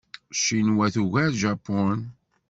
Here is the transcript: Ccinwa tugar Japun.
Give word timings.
Ccinwa 0.39 0.85
tugar 0.93 1.29
Japun. 1.41 1.99